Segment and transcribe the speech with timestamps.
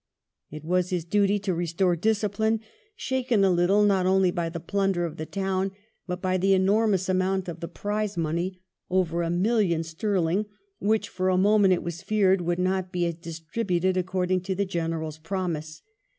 [0.49, 2.61] It was his duty to restore discipline,
[2.95, 5.73] shaken a little not only by the plunder of the town,
[6.07, 10.47] but by the enormous amount of the prize money, over a million sterling,
[10.79, 15.19] which for a moment it was feared would not be distributed according to the General's
[15.19, 15.83] promise.